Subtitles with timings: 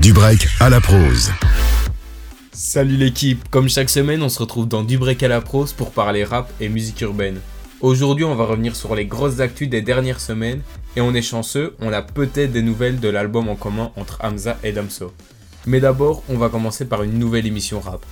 [0.00, 1.32] Du break à la prose.
[2.52, 5.90] Salut l'équipe, comme chaque semaine on se retrouve dans Du break à la prose pour
[5.90, 7.40] parler rap et musique urbaine.
[7.80, 10.62] Aujourd'hui on va revenir sur les grosses actus des dernières semaines
[10.94, 14.56] et on est chanceux, on a peut-être des nouvelles de l'album en commun entre Hamza
[14.62, 15.12] et Damso.
[15.66, 18.06] Mais d'abord on va commencer par une nouvelle émission rap.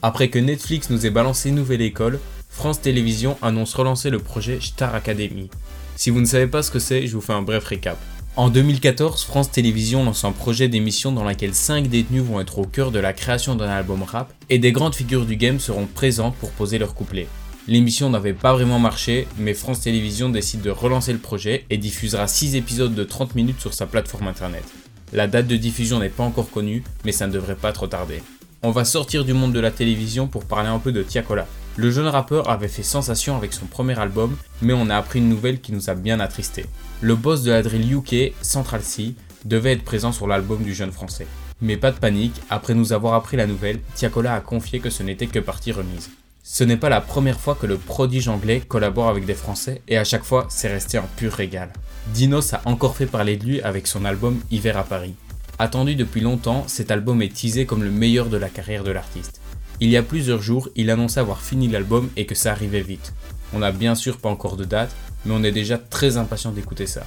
[0.00, 2.20] Après que Netflix nous ait balancé nouvelle école,
[2.50, 5.50] France Télévisions annonce relancer le projet Star Academy.
[5.96, 7.98] Si vous ne savez pas ce que c'est, je vous fais un bref récap.
[8.34, 12.64] En 2014, France Télévisions lance un projet d'émission dans laquelle 5 détenus vont être au
[12.64, 16.34] cœur de la création d'un album rap et des grandes figures du game seront présentes
[16.36, 17.28] pour poser leur couplet.
[17.68, 22.26] L'émission n'avait pas vraiment marché, mais France Télévisions décide de relancer le projet et diffusera
[22.26, 24.64] 6 épisodes de 30 minutes sur sa plateforme internet.
[25.12, 28.22] La date de diffusion n'est pas encore connue, mais ça ne devrait pas trop tarder.
[28.62, 31.46] On va sortir du monde de la télévision pour parler un peu de Tiakola.
[31.76, 35.30] Le jeune rappeur avait fait sensation avec son premier album, mais on a appris une
[35.30, 36.66] nouvelle qui nous a bien attristé.
[37.00, 39.14] Le boss de la drill UK, Central C,
[39.46, 41.26] devait être présent sur l'album du jeune français.
[41.62, 45.02] Mais pas de panique, après nous avoir appris la nouvelle, Tiakola a confié que ce
[45.02, 46.10] n'était que partie remise.
[46.42, 49.96] Ce n'est pas la première fois que le prodige anglais collabore avec des Français et
[49.96, 51.72] à chaque fois c'est resté un pur régal.
[52.12, 55.14] Dinos a encore fait parler de lui avec son album Hiver à Paris.
[55.58, 59.40] Attendu depuis longtemps, cet album est teasé comme le meilleur de la carrière de l'artiste.
[59.82, 63.12] Il y a plusieurs jours, il annonçait avoir fini l'album et que ça arrivait vite.
[63.52, 66.86] On n'a bien sûr pas encore de date, mais on est déjà très impatient d'écouter
[66.86, 67.02] ça.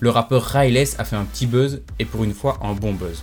[0.00, 3.22] Le rappeur Ryless a fait un petit buzz et pour une fois un bon buzz.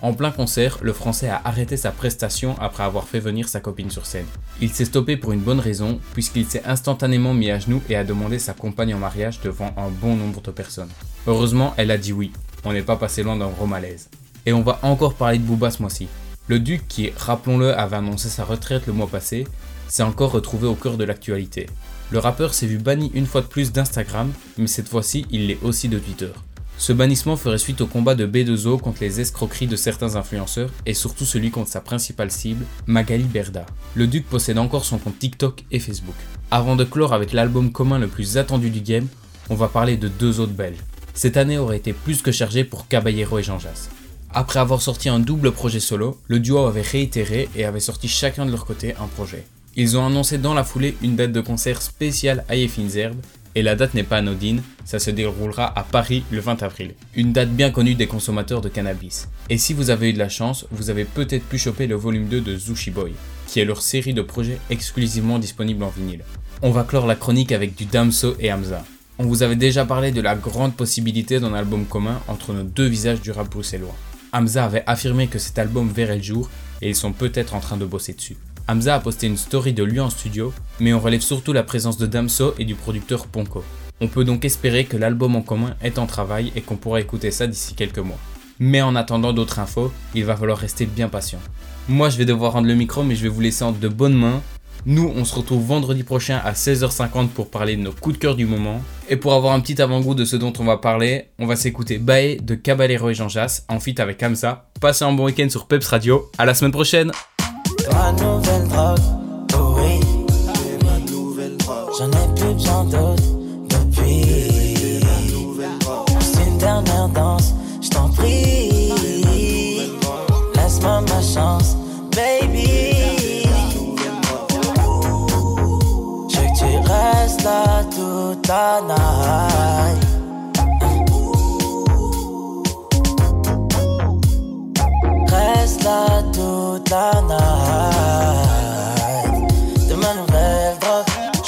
[0.00, 3.92] En plein concert, le français a arrêté sa prestation après avoir fait venir sa copine
[3.92, 4.26] sur scène.
[4.60, 8.02] Il s'est stoppé pour une bonne raison, puisqu'il s'est instantanément mis à genoux et a
[8.02, 10.90] demandé sa compagne en mariage devant un bon nombre de personnes.
[11.28, 12.32] Heureusement, elle a dit oui.
[12.64, 14.10] On n'est pas passé loin d'un gros malaise.
[14.46, 16.08] Et on va encore parler de Booba ce mois-ci.
[16.52, 19.46] Le duc, qui, rappelons-le, avait annoncé sa retraite le mois passé,
[19.88, 21.66] s'est encore retrouvé au cœur de l'actualité.
[22.10, 25.62] Le rappeur s'est vu banni une fois de plus d'Instagram, mais cette fois-ci, il l'est
[25.62, 26.30] aussi de Twitter.
[26.76, 30.92] Ce bannissement ferait suite au combat de B2O contre les escroqueries de certains influenceurs et
[30.92, 33.64] surtout celui contre sa principale cible, Magali Berda.
[33.94, 36.16] Le duc possède encore son compte TikTok et Facebook.
[36.50, 39.06] Avant de clore avec l'album commun le plus attendu du game,
[39.48, 40.84] on va parler de deux autres Belges.
[41.14, 43.88] Cette année aurait été plus que chargée pour Caballero et Jean Jass.
[44.34, 48.46] Après avoir sorti un double projet solo, le duo avait réitéré et avait sorti chacun
[48.46, 49.44] de leur côté un projet.
[49.76, 52.54] Ils ont annoncé dans la foulée une date de concert spéciale à
[52.88, 53.20] Zerbe,
[53.54, 56.94] et la date n'est pas anodine, ça se déroulera à Paris le 20 avril.
[57.14, 59.28] Une date bien connue des consommateurs de cannabis.
[59.50, 62.28] Et si vous avez eu de la chance, vous avez peut-être pu choper le volume
[62.28, 63.12] 2 de Zushi Boy,
[63.46, 66.24] qui est leur série de projets exclusivement disponibles en vinyle.
[66.62, 68.82] On va clore la chronique avec du Damso et Hamza.
[69.18, 72.86] On vous avait déjà parlé de la grande possibilité d'un album commun entre nos deux
[72.86, 73.94] visages du rap bruxellois.
[74.32, 76.48] Hamza avait affirmé que cet album verrait le jour
[76.80, 78.36] et ils sont peut-être en train de bosser dessus.
[78.66, 81.98] Hamza a posté une story de lui en studio, mais on relève surtout la présence
[81.98, 83.62] de Damso et du producteur Ponko.
[84.00, 87.30] On peut donc espérer que l'album en commun est en travail et qu'on pourra écouter
[87.30, 88.18] ça d'ici quelques mois.
[88.58, 91.40] Mais en attendant d'autres infos, il va falloir rester bien patient.
[91.88, 94.16] Moi je vais devoir rendre le micro mais je vais vous laisser entre de bonnes
[94.16, 94.42] mains
[94.84, 98.34] nous, on se retrouve vendredi prochain à 16h50 pour parler de nos coups de cœur
[98.34, 98.82] du moment.
[99.08, 101.98] Et pour avoir un petit avant-goût de ce dont on va parler, on va s'écouter
[101.98, 104.66] Bae de Caballero et Jean Jass en fit avec Hamza.
[104.80, 106.30] Passez un bon week-end sur Peps Radio.
[106.38, 107.12] À la semaine prochaine.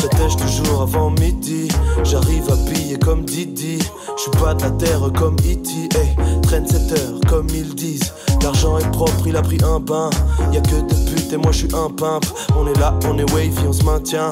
[0.09, 1.69] Tèche toujours avant midi.
[2.03, 3.79] J'arrive habillé comme Didi.
[4.17, 5.71] Je suis pas de la terre comme E.T.
[5.99, 8.13] Hey, traîne cette heure comme ils disent.
[8.43, 10.11] L'argent est propre, il a pris un bain.
[10.53, 12.25] Y a que des putes et moi je suis un pimp.
[12.57, 14.31] On est là, on est wavy, on se maintient.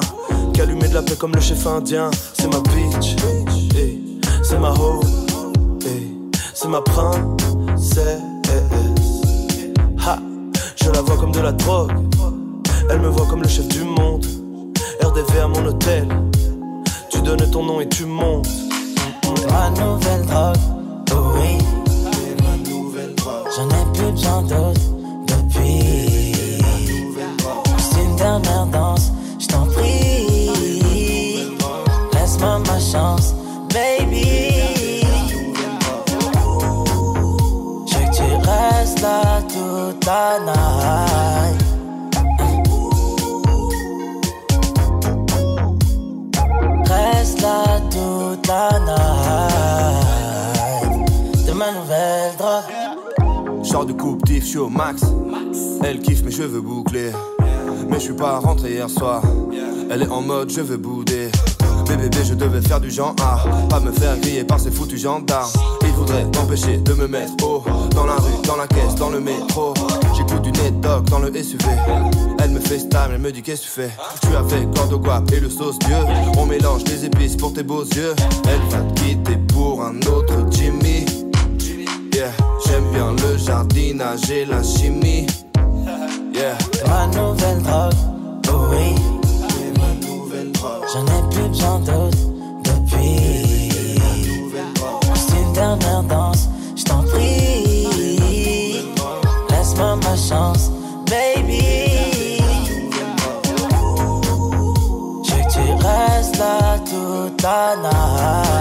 [0.53, 2.09] Qu'allumer de la paix comme le chef indien.
[2.33, 3.15] C'est ma bitch,
[4.43, 5.01] c'est ma hoe,
[6.53, 8.32] c'est ma princesse.
[11.03, 11.91] Je la vois comme de la drogue.
[12.89, 14.25] Elle me voit comme le chef du monde.
[15.03, 16.07] RDV à mon hôtel.
[17.09, 18.47] Tu donnes ton nom et tu montes.
[19.49, 20.55] Ma nouvelle drogue,
[21.11, 21.57] oh oui.
[23.55, 24.92] J'en ai plus besoin d'autres
[53.85, 53.87] night.
[53.87, 55.01] De coupe, je suis au max.
[55.83, 57.11] Elle kiffe mes cheveux bouclés.
[57.89, 59.21] Mais je suis pas rentré hier soir.
[59.89, 61.29] Elle est en mode je veux bouder.
[61.85, 63.43] Bébé, bébé, je devais faire du genre A.
[63.67, 65.51] Pas me faire griller par ces foutus gendarmes.
[65.81, 67.61] Ils voudraient m'empêcher de me mettre haut.
[67.93, 69.73] Dans la rue, dans la caisse, dans le métro.
[70.15, 71.65] J'écoute du net dog dans le SUV.
[72.41, 73.91] Elle me fait style, elle me dit qu'est-ce que tu fais?
[74.21, 75.97] Je suis avec Gordo Guap et le sauce Dieu.
[76.37, 78.15] On mélange les épices pour tes beaux yeux.
[78.45, 79.03] Elle va te
[84.29, 85.27] et la chimie.
[86.33, 86.57] Yeah.
[86.87, 87.93] Ma nouvelle drogue,
[88.49, 88.95] oh oui.
[90.91, 92.17] J'en ai plus besoin d'autres
[92.63, 93.69] depuis.
[95.15, 98.79] C'est une dernière danse, je t'en prie.
[99.49, 100.71] Laisse-moi ma chance,
[101.05, 102.39] baby.
[105.23, 108.52] Je veux que tu restes là toute la night.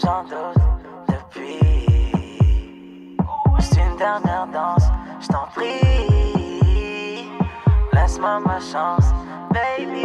[0.00, 0.60] J'en d'autres
[1.08, 1.58] depuis.
[3.58, 4.84] C'est une dernière danse,
[5.20, 7.28] je t'en prie.
[7.92, 9.12] Laisse-moi ma chance,
[9.50, 10.02] baby.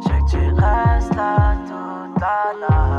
[0.00, 2.91] Je que tu restes là.